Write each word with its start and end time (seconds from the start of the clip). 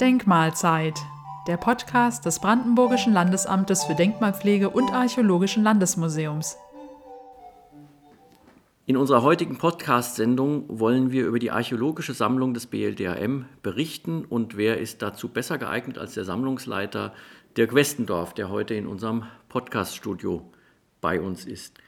Denkmalzeit, 0.00 1.00
der 1.46 1.56
Podcast 1.56 2.26
des 2.26 2.40
Brandenburgischen 2.40 3.12
Landesamtes 3.12 3.84
für 3.84 3.94
Denkmalpflege 3.94 4.68
und 4.68 4.92
Archäologischen 4.92 5.62
Landesmuseums. 5.62 6.58
In 8.84 8.96
unserer 8.96 9.22
heutigen 9.22 9.56
Podcast-Sendung 9.56 10.64
wollen 10.68 11.12
wir 11.12 11.26
über 11.26 11.38
die 11.38 11.50
archäologische 11.50 12.12
Sammlung 12.12 12.54
des 12.54 12.66
BLDAM 12.66 13.46
berichten 13.62 14.24
und 14.24 14.56
wer 14.56 14.78
ist 14.78 15.00
dazu 15.00 15.28
besser 15.28 15.58
geeignet 15.58 15.98
als 15.98 16.14
der 16.14 16.24
Sammlungsleiter 16.24 17.14
Dirk 17.56 17.74
Westendorf, 17.74 18.34
der 18.34 18.50
heute 18.50 18.74
in 18.74 18.86
unserem 18.86 19.24
Podcast-Studio 19.48 20.42
bei 21.00 21.20
uns 21.20 21.46
ist. 21.46 21.78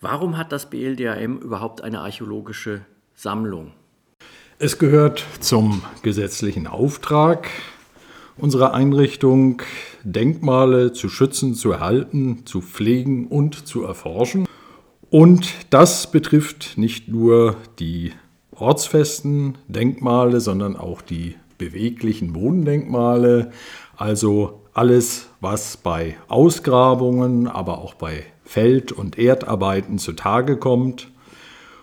Warum 0.00 0.36
hat 0.36 0.52
das 0.52 0.70
BLDAM 0.70 1.38
überhaupt 1.38 1.82
eine 1.82 2.00
archäologische 2.00 2.84
Sammlung? 3.14 3.72
Es 4.60 4.78
gehört 4.78 5.24
zum 5.40 5.82
gesetzlichen 6.02 6.68
Auftrag 6.68 7.48
unserer 8.36 8.72
Einrichtung, 8.72 9.62
Denkmale 10.04 10.92
zu 10.92 11.08
schützen, 11.08 11.54
zu 11.54 11.72
erhalten, 11.72 12.46
zu 12.46 12.60
pflegen 12.60 13.26
und 13.26 13.66
zu 13.66 13.82
erforschen. 13.82 14.46
Und 15.10 15.52
das 15.70 16.12
betrifft 16.12 16.78
nicht 16.78 17.08
nur 17.08 17.56
die 17.80 18.12
ortsfesten 18.54 19.58
Denkmale, 19.66 20.40
sondern 20.40 20.76
auch 20.76 21.02
die 21.02 21.34
beweglichen 21.58 22.32
Bodendenkmale, 22.32 23.50
also 23.96 24.62
alles, 24.72 25.26
was 25.40 25.76
bei 25.76 26.16
Ausgrabungen, 26.28 27.48
aber 27.48 27.78
auch 27.78 27.94
bei 27.94 28.24
Feld- 28.44 28.92
und 28.92 29.18
Erdarbeiten 29.18 29.98
zutage 29.98 30.56
kommt. 30.56 31.08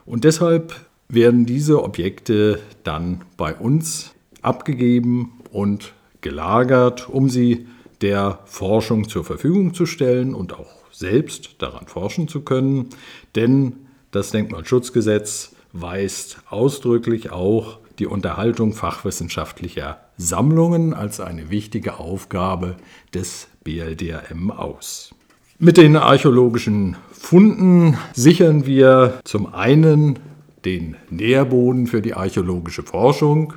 Und 0.05 0.23
deshalb 0.23 0.73
werden 1.13 1.45
diese 1.45 1.83
Objekte 1.83 2.59
dann 2.83 3.21
bei 3.37 3.53
uns 3.55 4.13
abgegeben 4.41 5.39
und 5.51 5.93
gelagert, 6.21 7.09
um 7.09 7.29
sie 7.29 7.67
der 8.01 8.39
Forschung 8.45 9.07
zur 9.07 9.23
Verfügung 9.23 9.73
zu 9.73 9.85
stellen 9.85 10.33
und 10.33 10.53
auch 10.53 10.81
selbst 10.91 11.55
daran 11.59 11.87
forschen 11.87 12.27
zu 12.27 12.41
können. 12.41 12.89
Denn 13.35 13.73
das 14.11 14.31
Denkmalschutzgesetz 14.31 15.55
weist 15.73 16.39
ausdrücklich 16.49 17.31
auch 17.31 17.79
die 17.99 18.07
Unterhaltung 18.07 18.73
fachwissenschaftlicher 18.73 19.99
Sammlungen 20.17 20.93
als 20.93 21.19
eine 21.19 21.49
wichtige 21.49 21.99
Aufgabe 21.99 22.75
des 23.13 23.47
BLDRM 23.63 24.51
aus. 24.51 25.13
Mit 25.59 25.77
den 25.77 25.95
archäologischen 25.95 26.97
Funden 27.11 27.97
sichern 28.13 28.65
wir 28.65 29.19
zum 29.23 29.53
einen 29.53 30.17
den 30.65 30.95
Nährboden 31.09 31.87
für 31.87 32.01
die 32.01 32.13
archäologische 32.13 32.83
Forschung, 32.83 33.53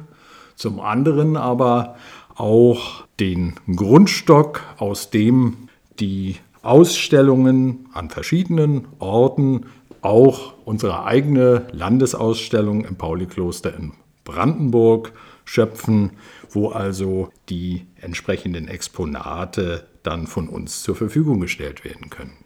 zum 0.56 0.80
anderen 0.80 1.36
aber 1.36 1.97
auch 2.36 3.05
den 3.20 3.55
Grundstock, 3.74 4.62
aus 4.78 5.10
dem 5.10 5.69
die 6.00 6.36
Ausstellungen 6.62 7.88
an 7.92 8.10
verschiedenen 8.10 8.88
Orten, 8.98 9.66
auch 10.00 10.55
unsere 10.64 11.05
eigene 11.05 11.66
Landesausstellung 11.72 12.84
im 12.84 12.97
Paulikloster 12.97 13.75
in 13.77 13.92
Brandenburg 14.25 15.12
schöpfen, 15.44 16.12
wo 16.50 16.69
also 16.69 17.30
die 17.48 17.86
entsprechenden 18.00 18.69
Exponate 18.69 19.86
dann 20.02 20.27
von 20.27 20.48
uns 20.48 20.82
zur 20.82 20.97
Verfügung 20.97 21.41
gestellt 21.41 21.84
werden 21.84 22.10
können. 22.10 22.36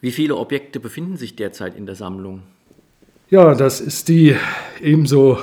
Wie 0.00 0.12
viele 0.12 0.36
Objekte 0.36 0.80
befinden 0.80 1.16
sich 1.16 1.36
derzeit 1.36 1.76
in 1.76 1.86
der 1.86 1.94
Sammlung? 1.94 2.42
Ja, 3.30 3.54
das 3.54 3.80
ist 3.80 4.08
die 4.08 4.34
ebenso 4.82 5.38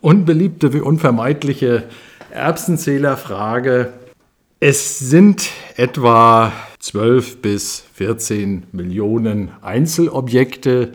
unbeliebte 0.00 0.72
wie 0.72 0.80
unvermeidliche 0.80 1.84
Erbsenzählerfrage. 2.30 3.92
Es 4.58 4.98
sind 4.98 5.48
etwa 5.76 6.52
12 6.80 7.40
bis 7.40 7.84
14 7.94 8.64
Millionen 8.72 9.52
Einzelobjekte. 9.62 10.94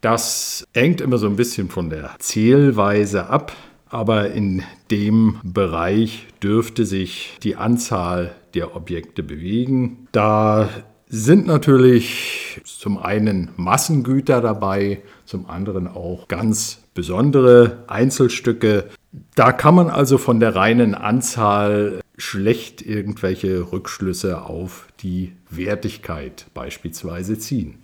Das 0.00 0.66
hängt 0.74 1.00
immer 1.00 1.18
so 1.18 1.28
ein 1.28 1.36
bisschen 1.36 1.68
von 1.68 1.90
der 1.90 2.16
Zählweise 2.18 3.28
ab, 3.28 3.52
aber 3.88 4.32
in 4.32 4.64
dem 4.90 5.36
Bereich 5.44 6.26
dürfte 6.42 6.84
sich 6.84 7.38
die 7.44 7.54
Anzahl 7.54 8.34
der 8.54 8.74
Objekte 8.74 9.22
bewegen. 9.22 10.08
Da 10.10 10.68
sind 11.08 11.46
natürlich 11.46 12.39
zum 12.64 12.98
einen 12.98 13.50
Massengüter 13.56 14.40
dabei, 14.40 15.02
zum 15.24 15.48
anderen 15.48 15.86
auch 15.86 16.28
ganz 16.28 16.82
besondere 16.94 17.84
Einzelstücke. 17.86 18.88
Da 19.34 19.52
kann 19.52 19.74
man 19.74 19.90
also 19.90 20.18
von 20.18 20.40
der 20.40 20.54
reinen 20.56 20.94
Anzahl 20.94 22.00
schlecht 22.16 22.82
irgendwelche 22.82 23.72
Rückschlüsse 23.72 24.42
auf 24.42 24.88
die 25.00 25.32
Wertigkeit 25.48 26.46
beispielsweise 26.54 27.38
ziehen. 27.38 27.78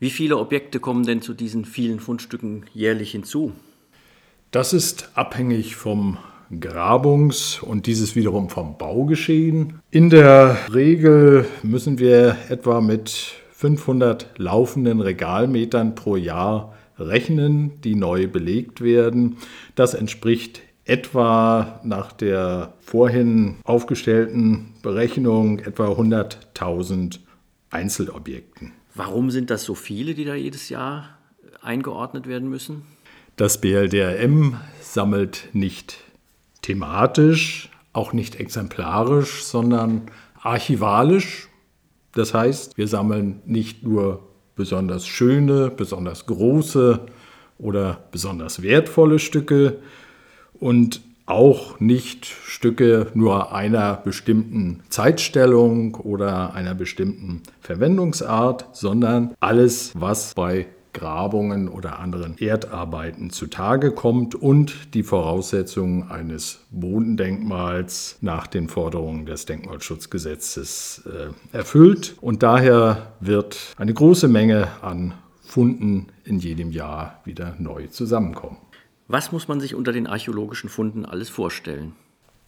Wie 0.00 0.10
viele 0.10 0.38
Objekte 0.38 0.80
kommen 0.80 1.06
denn 1.06 1.22
zu 1.22 1.32
diesen 1.32 1.64
vielen 1.64 2.00
Fundstücken 2.00 2.66
jährlich 2.74 3.12
hinzu? 3.12 3.52
Das 4.50 4.72
ist 4.72 5.10
abhängig 5.14 5.76
vom 5.76 6.18
Grabungs- 6.50 7.60
und 7.60 7.86
dieses 7.86 8.16
wiederum 8.16 8.48
vom 8.48 8.76
Baugeschehen. 8.78 9.80
In 9.90 10.10
der 10.10 10.56
Regel 10.72 11.46
müssen 11.62 11.98
wir 11.98 12.36
etwa 12.48 12.80
mit 12.80 13.10
500 13.52 14.30
laufenden 14.36 15.00
Regalmetern 15.00 15.94
pro 15.94 16.16
Jahr 16.16 16.74
rechnen, 16.98 17.80
die 17.82 17.94
neu 17.94 18.26
belegt 18.28 18.80
werden. 18.80 19.36
Das 19.74 19.94
entspricht 19.94 20.62
etwa 20.84 21.80
nach 21.82 22.12
der 22.12 22.74
vorhin 22.80 23.56
aufgestellten 23.64 24.74
Berechnung 24.82 25.60
etwa 25.60 25.88
100.000 25.88 27.20
Einzelobjekten. 27.70 28.72
Warum 28.94 29.30
sind 29.30 29.50
das 29.50 29.64
so 29.64 29.74
viele, 29.74 30.14
die 30.14 30.24
da 30.24 30.34
jedes 30.34 30.68
Jahr 30.68 31.18
eingeordnet 31.62 32.28
werden 32.28 32.48
müssen? 32.48 32.82
Das 33.36 33.60
BLDRM 33.60 34.60
sammelt 34.80 35.48
nicht 35.52 36.03
thematisch, 36.64 37.68
auch 37.92 38.12
nicht 38.12 38.40
exemplarisch, 38.40 39.44
sondern 39.44 40.02
archivalisch. 40.40 41.48
Das 42.12 42.32
heißt, 42.32 42.78
wir 42.78 42.88
sammeln 42.88 43.42
nicht 43.44 43.82
nur 43.82 44.26
besonders 44.56 45.06
schöne, 45.06 45.70
besonders 45.70 46.26
große 46.26 47.00
oder 47.58 48.04
besonders 48.10 48.62
wertvolle 48.62 49.18
Stücke 49.18 49.78
und 50.54 51.02
auch 51.26 51.80
nicht 51.80 52.26
Stücke 52.26 53.08
nur 53.14 53.52
einer 53.52 53.96
bestimmten 53.96 54.82
Zeitstellung 54.88 55.94
oder 55.96 56.54
einer 56.54 56.74
bestimmten 56.74 57.42
Verwendungsart, 57.60 58.68
sondern 58.72 59.34
alles, 59.40 59.92
was 59.94 60.34
bei 60.34 60.66
Grabungen 60.94 61.68
oder 61.68 61.98
anderen 61.98 62.38
Erdarbeiten 62.38 63.28
zutage 63.28 63.90
kommt 63.90 64.34
und 64.34 64.94
die 64.94 65.02
Voraussetzungen 65.02 66.10
eines 66.10 66.60
Bodendenkmals 66.70 68.16
nach 68.22 68.46
den 68.46 68.68
Forderungen 68.68 69.26
des 69.26 69.44
Denkmalschutzgesetzes 69.44 71.02
äh, 71.06 71.56
erfüllt. 71.56 72.16
Und 72.22 72.42
daher 72.42 73.12
wird 73.20 73.74
eine 73.76 73.92
große 73.92 74.28
Menge 74.28 74.68
an 74.80 75.12
Funden 75.42 76.06
in 76.24 76.38
jedem 76.38 76.72
Jahr 76.72 77.20
wieder 77.24 77.54
neu 77.58 77.88
zusammenkommen. 77.88 78.56
Was 79.06 79.32
muss 79.32 79.48
man 79.48 79.60
sich 79.60 79.74
unter 79.74 79.92
den 79.92 80.06
archäologischen 80.06 80.70
Funden 80.70 81.04
alles 81.04 81.28
vorstellen? 81.28 81.92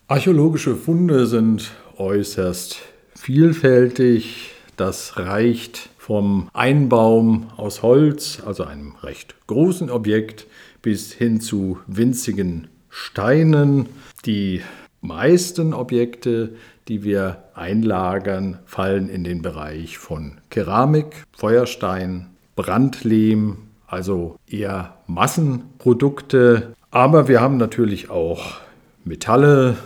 Archäologische 0.09 0.77
Funde 0.77 1.27
sind 1.27 1.73
äußerst 1.99 2.81
vielfältig. 3.15 4.53
Das 4.77 5.19
reicht 5.19 5.91
vom 6.07 6.49
Einbaum 6.53 7.49
aus 7.57 7.83
Holz, 7.83 8.41
also 8.47 8.63
einem 8.63 8.95
recht 9.03 9.35
großen 9.49 9.91
Objekt, 9.91 10.47
bis 10.81 11.13
hin 11.13 11.41
zu 11.41 11.81
winzigen 11.89 12.69
Steinen. 12.89 13.89
Die 14.25 14.63
meisten 15.01 15.75
Objekte, 15.75 16.51
die 16.87 17.03
wir 17.03 17.43
einlagern, 17.55 18.61
fallen 18.67 19.09
in 19.09 19.25
den 19.25 19.43
Bereich 19.43 19.99
von 19.99 20.39
Keramik, 20.49 21.25
Feuerstein, 21.37 22.29
Brandlehm, 22.55 23.57
also 23.89 24.37
eher 24.47 24.99
Massenprodukte. 25.09 26.73
Aber 26.93 27.27
wir 27.27 27.41
haben 27.41 27.57
natürlich 27.57 28.11
auch 28.11 28.59
Metalle, 29.03 29.77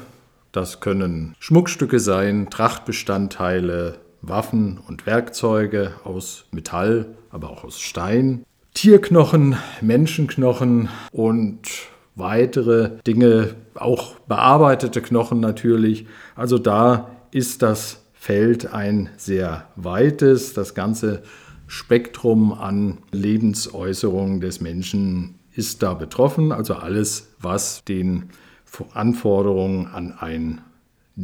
das 0.52 0.80
können 0.80 1.34
Schmuckstücke 1.38 1.98
sein, 1.98 2.50
Trachtbestandteile, 2.50 3.94
Waffen 4.22 4.78
und 4.86 5.06
Werkzeuge 5.06 5.92
aus 6.04 6.44
Metall, 6.50 7.06
aber 7.30 7.50
auch 7.50 7.64
aus 7.64 7.80
Stein, 7.80 8.44
Tierknochen, 8.74 9.56
Menschenknochen 9.80 10.88
und 11.12 11.60
weitere 12.14 12.98
Dinge, 13.06 13.54
auch 13.74 14.14
bearbeitete 14.20 15.00
Knochen 15.00 15.40
natürlich. 15.40 16.06
Also 16.36 16.58
da 16.58 17.10
ist 17.30 17.62
das 17.62 18.02
Feld 18.12 18.72
ein 18.72 19.08
sehr 19.16 19.68
weites. 19.76 20.52
Das 20.52 20.74
Ganze 20.74 21.22
Spektrum 21.66 22.52
an 22.52 22.98
Lebensäußerungen 23.12 24.40
des 24.40 24.60
Menschen 24.60 25.38
ist 25.54 25.82
da 25.82 25.94
betroffen. 25.94 26.52
Also 26.52 26.74
alles, 26.74 27.28
was 27.40 27.82
den 27.84 28.30
Anforderungen 28.94 29.86
an 29.86 30.14
ein 30.18 30.60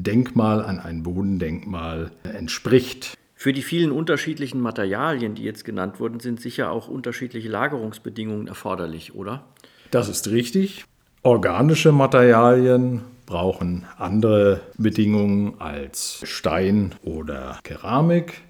Denkmal, 0.02 0.64
an 0.64 0.78
ein 0.78 1.02
Bodendenkmal 1.02 2.10
entspricht. 2.22 3.16
Für 3.34 3.52
die 3.52 3.62
vielen 3.62 3.92
unterschiedlichen 3.92 4.60
Materialien, 4.60 5.34
die 5.34 5.42
jetzt 5.42 5.64
genannt 5.64 6.00
wurden, 6.00 6.20
sind 6.20 6.40
sicher 6.40 6.70
auch 6.70 6.88
unterschiedliche 6.88 7.48
Lagerungsbedingungen 7.48 8.48
erforderlich, 8.48 9.14
oder? 9.14 9.44
Das 9.90 10.08
ist 10.08 10.30
richtig. 10.30 10.84
Organische 11.22 11.92
Materialien 11.92 13.02
brauchen 13.26 13.84
andere 13.98 14.60
Bedingungen 14.78 15.60
als 15.60 16.20
Stein 16.24 16.94
oder 17.02 17.58
Keramik. 17.62 18.42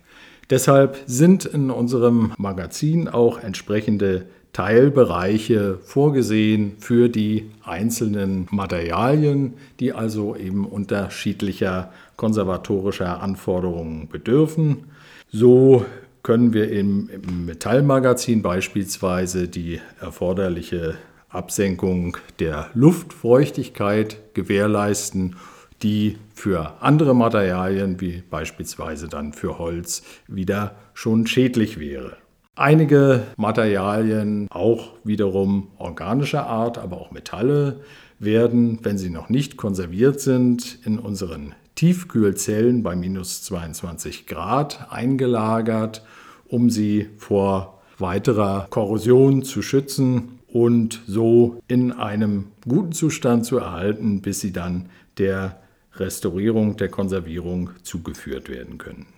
Deshalb 0.50 0.98
sind 1.06 1.44
in 1.44 1.70
unserem 1.70 2.32
Magazin 2.38 3.08
auch 3.08 3.43
entsprechende 3.43 4.26
Teilbereiche 4.56 5.76
vorgesehen 5.82 6.76
für 6.79 7.11
die 7.11 7.50
einzelnen 7.62 8.49
Materialien, 8.50 9.53
die 9.81 9.93
also 9.93 10.35
eben 10.35 10.64
unterschiedlicher 10.64 11.93
konservatorischer 12.17 13.20
Anforderungen 13.20 14.08
bedürfen. 14.08 14.85
So 15.31 15.85
können 16.23 16.55
wir 16.55 16.70
im, 16.73 17.11
Metallmagazin 17.44 18.41
beispielsweise 18.41 19.47
die 19.47 19.79
erforderliche 20.00 20.94
Absenkung 21.29 22.17
der 22.38 22.70
Luftfeuchtigkeit 22.73 24.32
gewährleisten, 24.32 25.37
die 25.82 26.17
für 26.32 26.82
andere 26.82 27.14
Materialien, 27.14 28.00
wie 28.00 28.23
beispielsweise 28.31 29.08
dann 29.08 29.35
für 29.35 29.58
Holz, 29.58 30.03
wieder 30.29 30.76
schon 30.94 31.26
schädlich 31.26 31.79
wäre. 31.79 32.17
Einige 32.58 33.25
Materialien, 33.37 34.49
auch 34.50 34.94
wiederum 35.05 35.69
organischer 35.76 36.47
Art, 36.47 36.79
aber 36.79 36.99
auch 36.99 37.11
Metalle, 37.11 37.81
werden, 38.19 38.79
wenn 38.82 38.97
sie 38.97 39.11
noch 39.11 39.29
nicht 39.29 39.58
konserviert 39.58 40.20
sind, 40.20 40.79
in 40.87 40.99
unseren 40.99 41.55
Tiefkühlzellen 41.75 42.82
bei 42.82 42.97
minus 42.97 43.43
22 43.43 44.26
Grad 44.26 44.91
eingelagert, 44.91 46.03
um 46.49 46.70
sie 46.70 47.11
vor 47.19 47.82
weiterer 47.99 48.69
Korrosion 48.70 49.43
zu 49.43 49.61
schützen 49.61 50.38
und 50.49 51.03
so 51.06 51.61
in 51.69 51.93
einem 51.93 52.47
guten 52.67 52.93
Zustand 52.93 53.44
zu 53.44 53.58
erhalten, 53.58 54.23
bis 54.23 54.41
sie 54.41 54.55
dann 54.55 54.88
der 55.19 55.61
Restaurierung, 55.93 56.79
der 56.79 56.88
Konservierung 56.88 57.69
zugeführt 57.82 58.49
werden 58.49 58.79
können. 58.79 59.15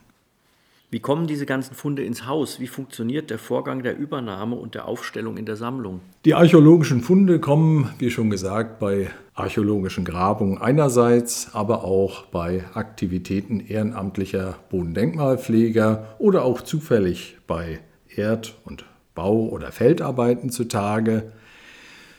Wie 0.91 1.01
kommen 1.01 1.27
diese 1.27 1.45
ganzen 1.45 1.75
Funde 1.75 2.03
ins 2.03 2.27
Haus? 2.27 2.61
Wie 2.61 2.67
funktioniert 2.67 3.29
der 3.29 3.39
Vorgang 3.39 3.83
der 3.83 3.99
Übernahme 3.99 4.57
und 4.57 4.75
der 4.75 4.89
Aufstellung 4.89 5.37
in 5.37 5.45
der 5.45 5.57
Sammlung? 5.57 6.01
Die 6.25 6.33
archäologischen 6.33 7.03
Funde 7.03 7.41
kommen, 7.41 7.91
wie 7.99 8.11
schon 8.11 8.31
gesagt, 8.31 8.79
bei 8.79 9.11
archäologischen 9.35 10.07
Grabungen 10.07 10.57
einerseits, 10.57 11.51
aber 11.53 11.85
auch 11.85 12.25
bei 12.27 12.65
Aktivitäten 12.73 13.61
ehrenamtlicher 13.61 14.57
Bodendenkmalpfleger 14.71 16.17
oder 16.19 16.45
auch 16.45 16.63
zufällig 16.63 17.37
bei 17.47 17.81
Erd- 18.17 18.57
und 18.65 18.87
Bau- 19.15 19.47
oder 19.49 19.73
Feldarbeiten 19.73 20.49
zutage. 20.49 21.33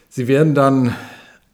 Sie 0.10 0.28
werden 0.28 0.54
dann 0.54 0.94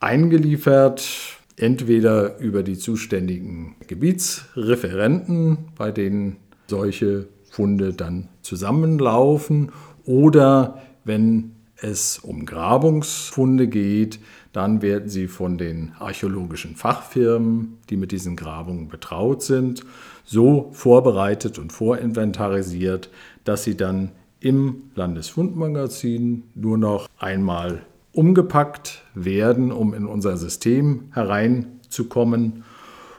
eingeliefert, 0.01 1.07
entweder 1.55 2.39
über 2.39 2.61
die 2.61 2.77
zuständigen 2.77 3.77
Gebietsreferenten, 3.87 5.69
bei 5.77 5.91
denen 5.91 6.35
solche 6.67 7.27
Funde 7.49 7.93
dann 7.93 8.29
zusammenlaufen 8.41 9.71
oder 10.05 10.81
wenn 11.03 11.51
es 11.77 12.19
um 12.19 12.45
Grabungsfunde 12.45 13.67
geht, 13.67 14.19
dann 14.53 14.81
werden 14.81 15.09
sie 15.09 15.27
von 15.27 15.57
den 15.57 15.91
archäologischen 15.99 16.75
Fachfirmen, 16.75 17.77
die 17.89 17.97
mit 17.97 18.11
diesen 18.11 18.35
Grabungen 18.35 18.87
betraut 18.87 19.43
sind, 19.43 19.83
so 20.23 20.69
vorbereitet 20.71 21.59
und 21.59 21.71
vorinventarisiert, 21.71 23.09
dass 23.43 23.63
sie 23.63 23.75
dann 23.75 24.11
im 24.39 24.83
Landesfundmagazin 24.95 26.43
nur 26.55 26.77
noch 26.77 27.07
einmal 27.17 27.85
umgepackt 28.13 29.03
werden, 29.13 29.71
um 29.71 29.93
in 29.93 30.05
unser 30.05 30.37
System 30.37 31.09
hereinzukommen 31.13 32.63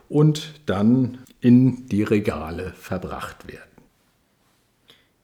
und 0.08 0.54
dann 0.66 1.18
in 1.46 1.86
die 1.86 2.02
Regale 2.02 2.72
verbracht 2.76 3.46
werden. 3.46 3.62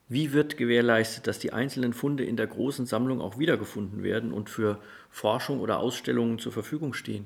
Wie 0.08 0.32
wird 0.32 0.56
gewährleistet, 0.56 1.26
dass 1.26 1.40
die 1.40 1.52
einzelnen 1.52 1.94
Funde 1.94 2.22
in 2.22 2.36
der 2.36 2.46
großen 2.46 2.86
Sammlung 2.86 3.20
auch 3.20 3.40
wiedergefunden 3.40 4.04
werden 4.04 4.32
und 4.32 4.48
für 4.48 4.78
Forschung 5.10 5.58
oder 5.58 5.80
Ausstellungen 5.80 6.38
zur 6.38 6.52
Verfügung 6.52 6.94
stehen? 6.94 7.24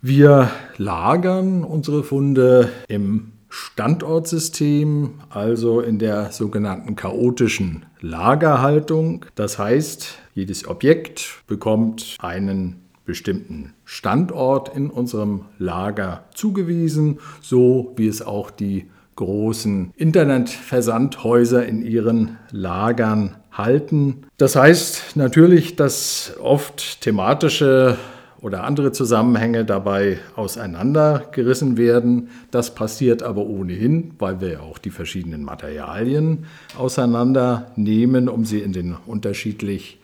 Wir 0.00 0.50
lagern 0.78 1.62
unsere 1.62 2.02
Funde 2.02 2.70
im 2.88 3.32
Standortsystem, 3.50 5.20
also 5.28 5.82
in 5.82 5.98
der 5.98 6.32
sogenannten 6.32 6.96
chaotischen 6.96 7.84
Lagerhaltung. 8.00 9.26
Das 9.34 9.58
heißt, 9.58 10.16
jedes 10.32 10.66
Objekt 10.66 11.42
bekommt 11.46 12.16
einen 12.18 12.80
bestimmten 13.10 13.72
Standort 13.84 14.76
in 14.76 14.88
unserem 14.88 15.46
Lager 15.58 16.22
zugewiesen, 16.32 17.18
so 17.40 17.92
wie 17.96 18.06
es 18.06 18.22
auch 18.22 18.52
die 18.52 18.86
großen 19.16 19.92
Internetversandhäuser 19.96 21.66
in 21.66 21.84
ihren 21.84 22.38
Lagern 22.52 23.34
halten. 23.50 24.26
Das 24.36 24.54
heißt 24.54 25.16
natürlich, 25.16 25.74
dass 25.74 26.34
oft 26.40 27.00
thematische 27.00 27.98
oder 28.40 28.62
andere 28.62 28.92
Zusammenhänge 28.92 29.64
dabei 29.64 30.20
auseinandergerissen 30.36 31.76
werden. 31.76 32.28
Das 32.52 32.76
passiert 32.76 33.24
aber 33.24 33.42
ohnehin, 33.42 34.12
weil 34.20 34.40
wir 34.40 34.52
ja 34.52 34.60
auch 34.60 34.78
die 34.78 34.90
verschiedenen 34.90 35.42
Materialien 35.42 36.46
auseinandernehmen, 36.78 38.28
um 38.28 38.44
sie 38.44 38.60
in 38.60 38.72
den 38.72 38.94
unterschiedlich 39.04 39.98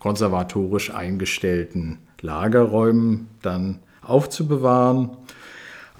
konservatorisch 0.00 0.92
eingestellten 0.92 1.98
Lagerräumen 2.22 3.28
dann 3.42 3.80
aufzubewahren. 4.02 5.10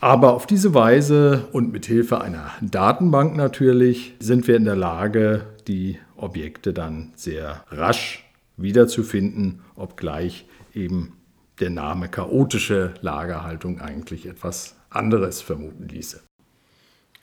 Aber 0.01 0.35
auf 0.35 0.47
diese 0.47 0.75
Weise 0.75 1.49
und 1.53 1.73
mit 1.73 1.87
Hilfe 1.87 2.21
einer 2.21 2.53
Datenbank 2.61 3.37
natürlich 3.37 4.15
sind 4.21 4.47
wir 4.47 4.57
in 4.57 4.65
der 4.65 4.77
Lage, 4.77 5.47
die 5.67 5.99
Objekte 6.17 6.73
dann 6.73 7.13
sehr 7.17 7.65
rasch 7.71 8.25
wiederzufinden, 8.57 9.61
obgleich 9.75 10.47
eben 10.75 11.15
der 11.61 11.71
Name 11.71 12.09
chaotische 12.09 12.95
Lagerhaltung 13.01 13.81
eigentlich 13.81 14.27
etwas 14.27 14.77
anderes 14.91 15.43
vermuten 15.43 15.89
ließe. 15.89 16.23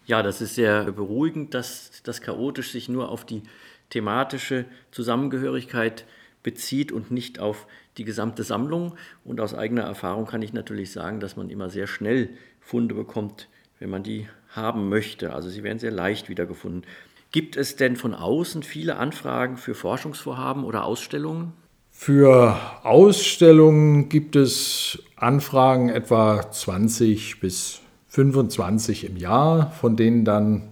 Ja, 0.05 0.21
das 0.21 0.41
ist 0.41 0.55
sehr 0.55 0.91
beruhigend, 0.91 1.53
dass 1.53 2.01
das 2.03 2.21
chaotisch 2.21 2.71
sich 2.71 2.89
nur 2.89 3.09
auf 3.09 3.25
die 3.25 3.43
thematische 3.89 4.65
Zusammengehörigkeit 4.91 6.05
bezieht 6.43 6.91
und 6.91 7.09
nicht 7.09 7.39
auf 7.39 7.65
die 7.97 8.05
gesamte 8.05 8.43
Sammlung. 8.43 8.95
Und 9.23 9.39
aus 9.39 9.53
eigener 9.53 9.83
Erfahrung 9.83 10.25
kann 10.25 10.41
ich 10.41 10.53
natürlich 10.53 10.91
sagen, 10.91 11.19
dass 11.19 11.35
man 11.35 11.49
immer 11.49 11.69
sehr 11.69 11.87
schnell 11.87 12.29
Funde 12.59 12.95
bekommt, 12.95 13.49
wenn 13.79 13.89
man 13.89 14.03
die 14.03 14.27
haben 14.49 14.89
möchte. 14.89 15.33
Also 15.33 15.49
sie 15.49 15.63
werden 15.63 15.79
sehr 15.79 15.91
leicht 15.91 16.29
wiedergefunden. 16.29 16.83
Gibt 17.31 17.57
es 17.57 17.75
denn 17.75 17.95
von 17.95 18.13
außen 18.13 18.63
viele 18.63 18.95
Anfragen 18.97 19.57
für 19.57 19.75
Forschungsvorhaben 19.75 20.63
oder 20.63 20.85
Ausstellungen? 20.85 21.53
Für 21.91 22.57
Ausstellungen 22.83 24.09
gibt 24.09 24.35
es 24.35 24.99
Anfragen 25.15 25.89
etwa 25.89 26.51
20 26.51 27.39
bis 27.39 27.81
25 28.09 29.05
im 29.05 29.17
Jahr, 29.17 29.71
von 29.71 29.95
denen 29.95 30.23
dann 30.25 30.69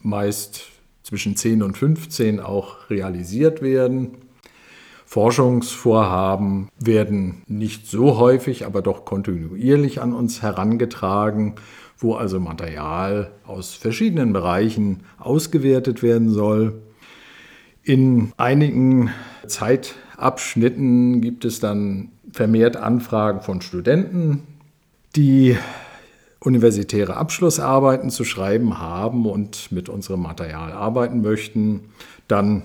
meist 0.00 0.68
zwischen 1.02 1.36
10 1.36 1.62
und 1.62 1.76
15 1.76 2.40
auch 2.40 2.90
realisiert 2.90 3.62
werden. 3.62 4.18
Forschungsvorhaben 5.10 6.68
werden 6.78 7.42
nicht 7.48 7.88
so 7.88 8.16
häufig, 8.16 8.64
aber 8.64 8.80
doch 8.80 9.04
kontinuierlich 9.04 10.00
an 10.00 10.12
uns 10.12 10.40
herangetragen, 10.40 11.56
wo 11.98 12.14
also 12.14 12.38
Material 12.38 13.32
aus 13.44 13.74
verschiedenen 13.74 14.32
Bereichen 14.32 15.00
ausgewertet 15.18 16.04
werden 16.04 16.30
soll. 16.30 16.80
In 17.82 18.32
einigen 18.36 19.10
Zeitabschnitten 19.48 21.20
gibt 21.20 21.44
es 21.44 21.58
dann 21.58 22.12
vermehrt 22.30 22.76
Anfragen 22.76 23.40
von 23.40 23.62
Studenten, 23.62 24.44
die 25.16 25.56
universitäre 26.38 27.16
Abschlussarbeiten 27.16 28.10
zu 28.10 28.22
schreiben 28.22 28.78
haben 28.78 29.26
und 29.26 29.72
mit 29.72 29.88
unserem 29.88 30.22
Material 30.22 30.70
arbeiten 30.70 31.20
möchten. 31.20 31.86
Dann 32.28 32.62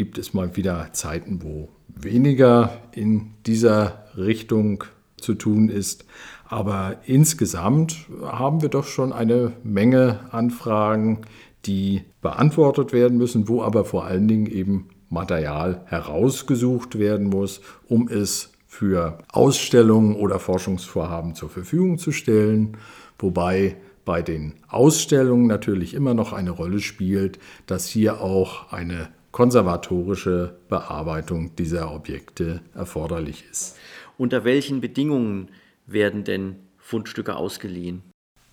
gibt 0.00 0.16
es 0.16 0.32
mal 0.32 0.56
wieder 0.56 0.94
Zeiten, 0.94 1.42
wo 1.42 1.68
weniger 1.88 2.72
in 2.92 3.32
dieser 3.44 4.06
Richtung 4.16 4.84
zu 5.18 5.34
tun 5.34 5.68
ist. 5.68 6.06
Aber 6.46 6.96
insgesamt 7.04 8.06
haben 8.22 8.62
wir 8.62 8.70
doch 8.70 8.86
schon 8.86 9.12
eine 9.12 9.52
Menge 9.62 10.20
Anfragen, 10.30 11.26
die 11.66 12.00
beantwortet 12.22 12.94
werden 12.94 13.18
müssen, 13.18 13.46
wo 13.46 13.62
aber 13.62 13.84
vor 13.84 14.06
allen 14.06 14.26
Dingen 14.26 14.46
eben 14.46 14.88
Material 15.10 15.82
herausgesucht 15.84 16.98
werden 16.98 17.26
muss, 17.26 17.60
um 17.86 18.08
es 18.08 18.52
für 18.66 19.18
Ausstellungen 19.30 20.16
oder 20.16 20.38
Forschungsvorhaben 20.38 21.34
zur 21.34 21.50
Verfügung 21.50 21.98
zu 21.98 22.10
stellen, 22.10 22.78
wobei 23.18 23.76
bei 24.06 24.22
den 24.22 24.54
Ausstellungen 24.66 25.46
natürlich 25.46 25.92
immer 25.92 26.14
noch 26.14 26.32
eine 26.32 26.52
Rolle 26.52 26.80
spielt, 26.80 27.38
dass 27.66 27.86
hier 27.86 28.22
auch 28.22 28.72
eine 28.72 29.10
konservatorische 29.32 30.56
Bearbeitung 30.68 31.54
dieser 31.56 31.92
Objekte 31.94 32.60
erforderlich 32.74 33.44
ist. 33.50 33.76
Unter 34.18 34.44
welchen 34.44 34.80
Bedingungen 34.80 35.48
werden 35.86 36.24
denn 36.24 36.56
Fundstücke 36.78 37.36
ausgeliehen? 37.36 38.02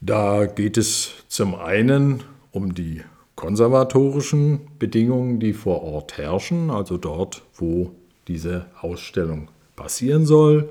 Da 0.02 0.46
geht 0.46 0.78
es 0.78 1.14
zum 1.28 1.56
einen 1.56 2.24
um 2.52 2.76
die 2.76 3.02
konservatorischen 3.36 4.68
Bedingungen, 4.80 5.40
die 5.40 5.54
vor 5.54 5.84
Ort 5.84 6.18
herrschen, 6.18 6.70
also 6.70 6.98
dort, 6.98 7.44
wo 7.54 7.92
diese 8.28 8.68
Ausstellung 8.82 9.50
passieren 9.76 10.26
soll. 10.26 10.70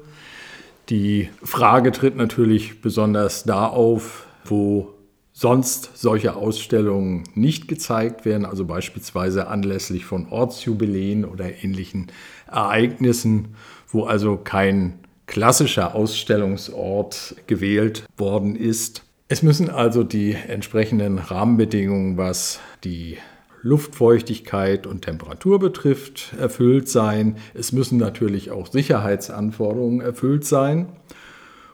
Die 0.88 1.30
Frage 1.42 1.90
tritt 1.90 2.16
natürlich 2.16 2.80
besonders 2.80 3.44
da 3.44 3.66
auf, 3.66 4.26
wo 4.44 4.94
sonst 5.38 5.90
solche 5.94 6.34
Ausstellungen 6.34 7.24
nicht 7.34 7.68
gezeigt 7.68 8.24
werden, 8.24 8.46
also 8.46 8.64
beispielsweise 8.64 9.48
anlässlich 9.48 10.06
von 10.06 10.28
Ortsjubiläen 10.30 11.26
oder 11.26 11.62
ähnlichen 11.62 12.06
Ereignissen, 12.50 13.48
wo 13.88 14.04
also 14.04 14.38
kein 14.38 14.94
klassischer 15.26 15.94
Ausstellungsort 15.94 17.36
gewählt 17.46 18.06
worden 18.16 18.56
ist. 18.56 19.02
Es 19.28 19.42
müssen 19.42 19.68
also 19.68 20.04
die 20.04 20.32
entsprechenden 20.32 21.18
Rahmenbedingungen, 21.18 22.16
was 22.16 22.58
die 22.82 23.18
Luftfeuchtigkeit 23.60 24.86
und 24.86 25.02
Temperatur 25.02 25.58
betrifft, 25.58 26.32
erfüllt 26.40 26.88
sein. 26.88 27.36
Es 27.52 27.72
müssen 27.72 27.98
natürlich 27.98 28.52
auch 28.52 28.68
Sicherheitsanforderungen 28.68 30.00
erfüllt 30.00 30.46
sein. 30.46 30.86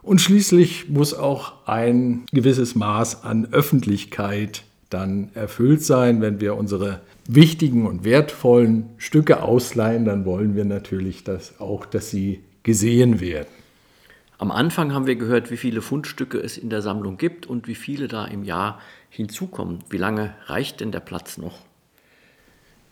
Und 0.03 0.21
schließlich 0.21 0.89
muss 0.89 1.15
auch 1.15 1.67
ein 1.67 2.25
gewisses 2.33 2.75
Maß 2.75 3.23
an 3.25 3.49
Öffentlichkeit 3.53 4.65
dann 4.91 5.31
erfüllt 5.35 5.83
sein. 5.83 6.21
Wenn 6.21 6.41
wir 6.41 6.57
unsere 6.57 7.01
wichtigen 7.27 7.87
und 7.87 8.05
wertvollen 8.05 8.91
Stücke 8.99 9.43
ausleihen, 9.43 10.05
dann 10.05 10.25
wollen 10.25 10.57
wir 10.57 10.65
natürlich 10.65 11.23
dass 11.25 11.61
auch, 11.61 11.87
dass 11.87 12.11
sie 12.11 12.41
gesehen 12.65 13.21
werden. 13.21 13.49
Am 14.39 14.51
Anfang 14.51 14.93
haben 14.93 15.07
wir 15.07 15.15
gehört, 15.15 15.53
wie 15.53 15.57
viele 15.57 15.83
Fundstücke 15.83 16.39
es 16.39 16.59
in 16.59 16.69
der 16.69 16.83
Sammlung 16.83 17.17
gibt 17.17 17.47
und 17.47 17.69
wie 17.69 17.77
viele 17.77 18.09
da 18.09 18.25
im 18.25 18.43
Jahr 18.43 18.81
hinzukommen. 19.09 19.85
Wie 19.89 19.99
lange 19.99 20.35
reicht 20.47 20.81
denn 20.81 20.91
der 20.91 20.99
Platz 20.99 21.39
noch? 21.39 21.61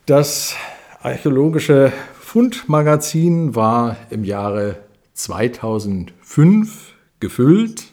Das 0.07 0.55
archäologische 1.03 1.93
Fundmagazin 2.21 3.57
war 3.57 3.97
im 4.11 4.23
Jahre 4.23 4.77
2005 5.15 6.95
gefüllt 7.21 7.85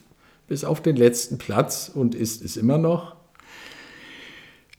bis 0.47 0.63
auf 0.63 0.81
den 0.81 0.95
letzten 0.95 1.37
Platz 1.37 1.91
und 1.93 2.15
ist 2.15 2.43
es 2.43 2.57
immer 2.57 2.77
noch. 2.77 3.15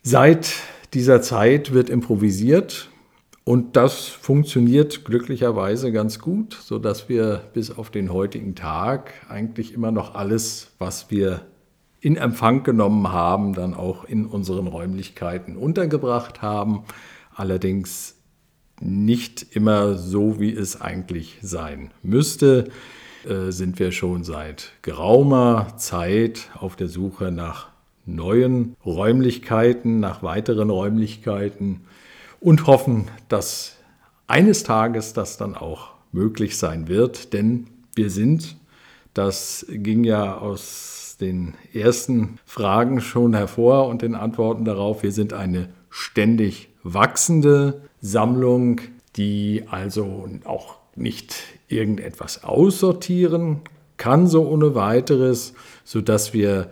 Seit 0.03 0.55
dieser 0.95 1.21
Zeit 1.21 1.73
wird 1.73 1.91
improvisiert 1.91 2.89
und 3.45 3.77
das 3.77 4.09
funktioniert 4.09 5.05
glücklicherweise 5.05 5.93
ganz 5.93 6.19
gut, 6.19 6.55
sodass 6.55 7.09
wir 7.09 7.43
bis 7.53 7.71
auf 7.71 7.91
den 7.91 8.13
heutigen 8.13 8.55
Tag 8.55 9.13
eigentlich 9.29 9.73
immer 9.75 9.91
noch 9.91 10.15
alles, 10.15 10.73
was 10.79 11.11
wir 11.11 11.43
in 12.01 12.17
Empfang 12.17 12.63
genommen 12.63 13.11
haben, 13.13 13.55
dann 13.55 13.75
auch 13.75 14.05
in 14.05 14.27
unseren 14.27 14.67
Räumlichkeiten 14.67 15.57
untergebracht 15.57 16.43
haben. 16.43 16.85
Allerdings 17.35 18.17
nicht 18.81 19.47
immer 19.57 19.95
so, 19.95 20.39
wie 20.39 20.53
es 20.53 20.81
eigentlich 20.81 21.39
sein 21.43 21.91
müsste, 22.03 22.71
äh, 23.29 23.53
sind 23.53 23.79
wir 23.79 23.93
schon 23.93 24.25
seit 24.25 24.73
geraumer 24.83 25.75
Zeit 25.77 26.51
auf 26.59 26.77
der 26.77 26.89
Suche 26.89 27.31
nach 27.31 27.69
neuen 28.07 28.77
Räumlichkeiten, 28.85 30.01
nach 30.01 30.23
weiteren 30.23 30.71
Räumlichkeiten 30.71 31.83
und 32.41 32.67
hoffen, 32.67 33.09
dass 33.29 33.77
eines 34.27 34.63
Tages 34.63 35.13
das 35.13 35.37
dann 35.37 35.55
auch 35.55 35.91
möglich 36.13 36.57
sein 36.57 36.89
wird, 36.89 37.33
denn 37.33 37.67
wir 37.95 38.11
sind, 38.11 38.57
das 39.15 39.67
ging 39.69 40.05
ja 40.05 40.39
aus 40.39 41.17
den 41.21 41.55
ersten 41.75 42.39
Fragen 42.47 43.01
schon 43.01 43.35
hervor 43.35 43.89
und 43.89 44.03
den 44.03 44.15
Antworten 44.15 44.65
darauf, 44.65 45.03
wir 45.03 45.13
sind 45.13 45.33
eine 45.33 45.69
ständig 45.91 46.69
wachsende 46.83 47.83
Sammlung, 48.01 48.81
die 49.17 49.65
also 49.69 50.29
auch 50.45 50.77
nicht 50.95 51.35
irgendetwas 51.69 52.45
aussortieren 52.45 53.61
kann 53.97 54.27
so 54.27 54.49
ohne 54.49 54.75
weiteres, 54.75 55.55
sodass 55.85 56.33
wir 56.33 56.71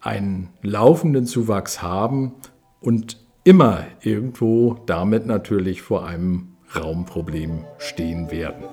einen 0.00 0.50
laufenden 0.62 1.26
Zuwachs 1.26 1.82
haben 1.82 2.34
und 2.80 3.18
immer 3.44 3.84
irgendwo 4.02 4.74
damit 4.86 5.26
natürlich 5.26 5.82
vor 5.82 6.06
einem 6.06 6.56
Raumproblem 6.74 7.64
stehen 7.78 8.30
werden. 8.30 8.64